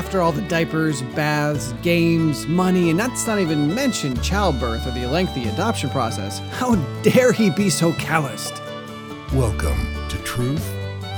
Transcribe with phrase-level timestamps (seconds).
[0.00, 5.06] After all the diapers, baths, games, money, and that's not even mention childbirth or the
[5.06, 8.62] lengthy adoption process, how dare he be so calloused?
[9.34, 10.66] Welcome to Truth,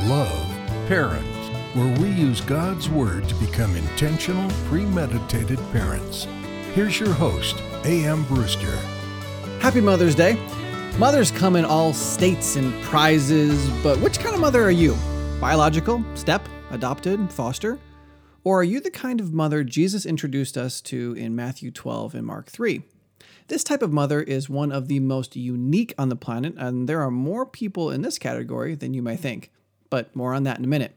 [0.03, 0.49] Love,
[0.89, 6.27] Parents, where we use God's Word to become intentional, premeditated parents.
[6.75, 8.25] Here's your host, A.M.
[8.25, 8.77] Brewster.
[9.61, 10.37] Happy Mother's Day.
[10.99, 14.97] Mothers come in all states and prizes, but which kind of mother are you?
[15.41, 17.79] Biological, step, adopted, foster?
[18.45, 22.27] Or are you the kind of mother Jesus introduced us to in Matthew 12 and
[22.27, 22.83] Mark 3?
[23.49, 27.03] This type of mother is one of the most unique on the planet, and there
[27.03, 29.51] are more people in this category than you may think.
[29.91, 30.97] But more on that in a minute.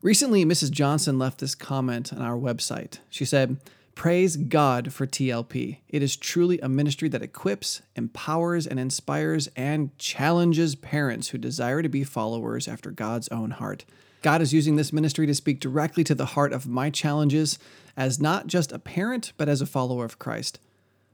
[0.00, 0.70] Recently, Mrs.
[0.70, 2.98] Johnson left this comment on our website.
[3.08, 3.58] She said,
[3.94, 5.78] Praise God for TLP.
[5.88, 11.82] It is truly a ministry that equips, empowers, and inspires and challenges parents who desire
[11.82, 13.84] to be followers after God's own heart.
[14.22, 17.58] God is using this ministry to speak directly to the heart of my challenges
[17.96, 20.60] as not just a parent, but as a follower of Christ.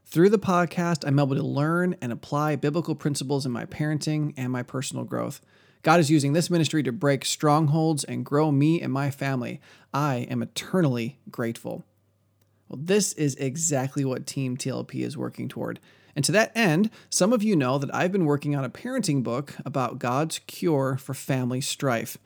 [0.05, 4.51] Through the podcast, I'm able to learn and apply biblical principles in my parenting and
[4.51, 5.41] my personal growth.
[5.81, 9.59] God is using this ministry to break strongholds and grow me and my family.
[9.91, 11.85] I am eternally grateful.
[12.67, 15.79] Well, this is exactly what Team TLP is working toward.
[16.15, 19.23] And to that end, some of you know that I've been working on a parenting
[19.23, 22.17] book about God's cure for family strife.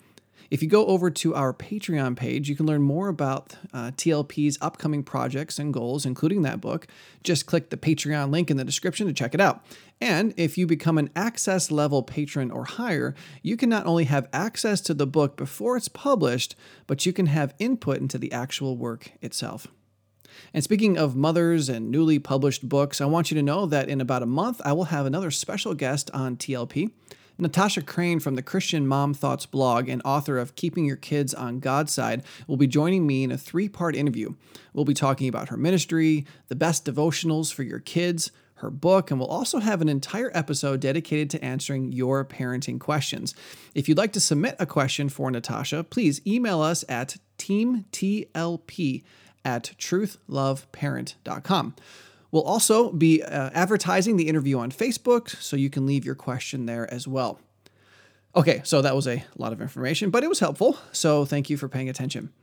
[0.53, 4.59] If you go over to our Patreon page, you can learn more about uh, TLP's
[4.61, 6.85] upcoming projects and goals, including that book.
[7.23, 9.65] Just click the Patreon link in the description to check it out.
[9.99, 14.29] And if you become an access level patron or higher, you can not only have
[14.31, 18.77] access to the book before it's published, but you can have input into the actual
[18.77, 19.65] work itself.
[20.53, 23.99] And speaking of mothers and newly published books, I want you to know that in
[23.99, 26.91] about a month, I will have another special guest on TLP.
[27.37, 31.59] Natasha Crain from the Christian Mom Thoughts blog and author of Keeping Your Kids on
[31.59, 34.35] God's Side will be joining me in a three part interview.
[34.73, 39.19] We'll be talking about her ministry, the best devotionals for your kids, her book, and
[39.19, 43.35] we'll also have an entire episode dedicated to answering your parenting questions.
[43.75, 49.03] If you'd like to submit a question for Natasha, please email us at teamtlp
[49.45, 51.75] at truthloveparent.com.
[52.33, 56.65] We'll also be uh, advertising the interview on Facebook, so you can leave your question
[56.65, 57.39] there as well.
[58.35, 61.57] Okay, so that was a lot of information, but it was helpful, so thank you
[61.57, 62.33] for paying attention.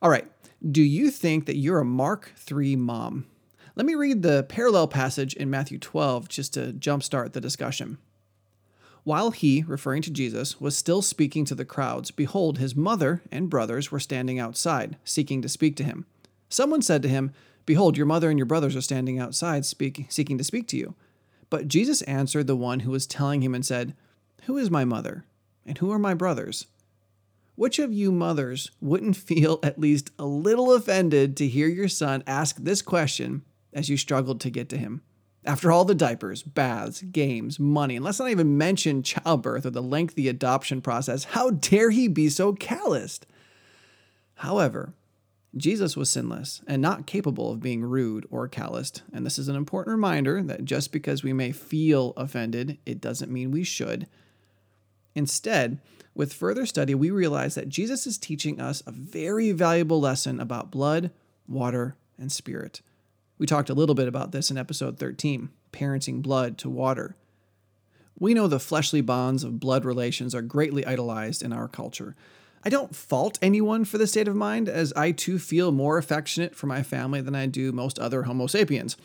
[0.00, 0.30] All right,
[0.70, 3.26] do you think that you're a Mark 3 mom?
[3.74, 7.98] Let me read the parallel passage in Matthew 12 just to jumpstart the discussion.
[9.02, 13.50] While he, referring to Jesus, was still speaking to the crowds, behold, his mother and
[13.50, 16.06] brothers were standing outside, seeking to speak to him.
[16.48, 17.32] Someone said to him,
[17.66, 20.94] Behold, your mother and your brothers are standing outside speak, seeking to speak to you.
[21.50, 23.94] But Jesus answered the one who was telling him and said,
[24.44, 25.24] Who is my mother?
[25.66, 26.66] And who are my brothers?
[27.56, 32.22] Which of you mothers wouldn't feel at least a little offended to hear your son
[32.26, 35.02] ask this question as you struggled to get to him?
[35.44, 39.82] After all the diapers, baths, games, money, and let's not even mention childbirth or the
[39.82, 43.26] lengthy adoption process, how dare he be so calloused?
[44.34, 44.92] However,
[45.56, 49.02] Jesus was sinless and not capable of being rude or calloused.
[49.12, 53.32] And this is an important reminder that just because we may feel offended, it doesn't
[53.32, 54.06] mean we should.
[55.14, 55.78] Instead,
[56.14, 60.70] with further study, we realize that Jesus is teaching us a very valuable lesson about
[60.70, 61.10] blood,
[61.48, 62.82] water, and spirit.
[63.38, 67.16] We talked a little bit about this in episode 13 parenting blood to water.
[68.18, 72.16] We know the fleshly bonds of blood relations are greatly idolized in our culture.
[72.66, 76.56] I don't fault anyone for this state of mind, as I too feel more affectionate
[76.56, 78.96] for my family than I do most other Homo sapiens.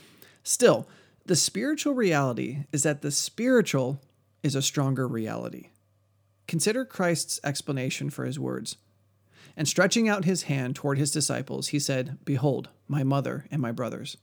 [0.42, 0.90] Still,
[1.28, 4.02] the spiritual reality is that the spiritual
[4.42, 5.68] is a stronger reality.
[6.48, 8.78] Consider Christ's explanation for his words.
[9.56, 13.72] And stretching out his hand toward his disciples, he said, Behold, my mother and my
[13.72, 14.18] brothers.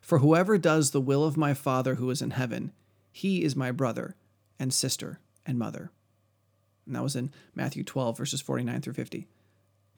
[0.00, 2.72] For whoever does the will of my Father who is in heaven,
[3.12, 4.16] he is my brother
[4.58, 5.90] and sister and mother.
[6.90, 9.28] And that was in Matthew 12, verses 49 through 50.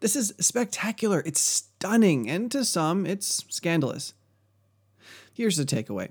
[0.01, 1.23] This is spectacular.
[1.25, 2.29] It's stunning.
[2.29, 4.13] And to some, it's scandalous.
[5.33, 6.11] Here's the takeaway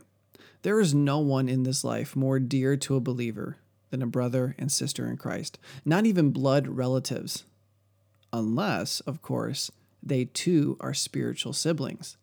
[0.64, 3.58] there is no one in this life more dear to a believer
[3.92, 7.44] than a brother and sister in Christ, not even blood relatives.
[8.34, 9.70] Unless, of course,
[10.02, 12.18] they too are spiritual siblings.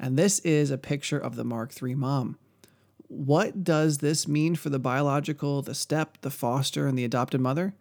[0.00, 2.38] And this is a picture of the Mark III mom.
[3.14, 7.74] What does this mean for the biological, the step, the foster, and the adopted mother?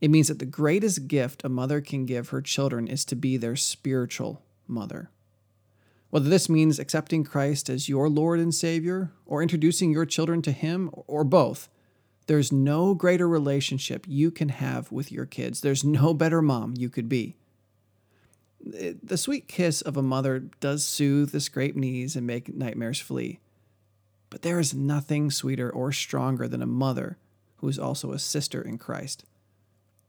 [0.00, 3.36] It means that the greatest gift a mother can give her children is to be
[3.36, 5.10] their spiritual mother.
[6.08, 10.52] Whether this means accepting Christ as your Lord and Savior, or introducing your children to
[10.52, 11.68] Him, or both,
[12.26, 15.60] there's no greater relationship you can have with your kids.
[15.60, 17.36] There's no better mom you could be.
[18.64, 23.38] The sweet kiss of a mother does soothe the scraped knees and make nightmares flee.
[24.32, 27.18] But there is nothing sweeter or stronger than a mother
[27.56, 29.26] who is also a sister in Christ.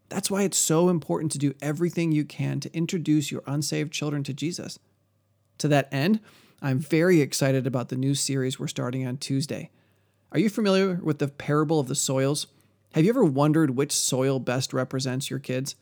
[0.07, 4.23] That's why it's so important to do everything you can to introduce your unsaved children
[4.23, 4.79] to Jesus.
[5.57, 6.21] To that end,
[6.61, 9.71] I'm very excited about the new series we're starting on Tuesday.
[10.31, 12.47] Are you familiar with the parable of the soils?
[12.93, 15.75] Have you ever wondered which soil best represents your kids?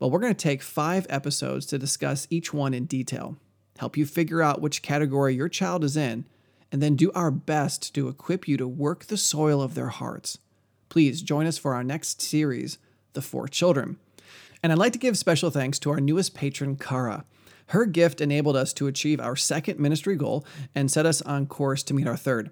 [0.00, 3.36] Well, we're going to take five episodes to discuss each one in detail,
[3.78, 6.24] help you figure out which category your child is in,
[6.70, 10.38] and then do our best to equip you to work the soil of their hearts.
[10.88, 12.78] Please join us for our next series,
[13.12, 13.98] The Four Children.
[14.62, 17.24] And I'd like to give special thanks to our newest patron, Kara.
[17.68, 21.82] Her gift enabled us to achieve our second ministry goal and set us on course
[21.84, 22.50] to meet our third.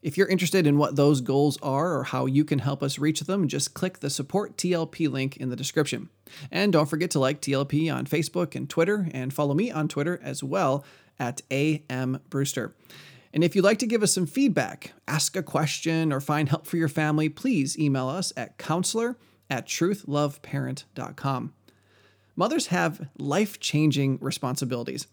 [0.00, 3.20] If you're interested in what those goals are or how you can help us reach
[3.20, 6.08] them, just click the Support TLP link in the description.
[6.52, 10.20] And don't forget to like TLP on Facebook and Twitter, and follow me on Twitter
[10.22, 10.84] as well
[11.18, 12.74] at AM Brewster.
[13.32, 16.66] And if you'd like to give us some feedback, ask a question, or find help
[16.66, 19.16] for your family, please email us at counselor
[19.50, 21.52] at truthloveparent.com.
[22.36, 25.06] Mothers have life changing responsibilities.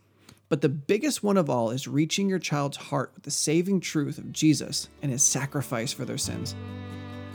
[0.47, 4.19] But the biggest one of all is reaching your child's heart with the saving truth
[4.19, 6.55] of Jesus and his sacrifice for their sins.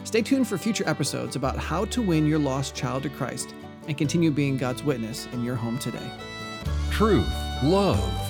[0.05, 3.53] Stay tuned for future episodes about how to win your lost child to Christ
[3.89, 6.11] and continue being God's witness in your home today.
[6.91, 7.29] Truth,
[7.65, 8.30] love,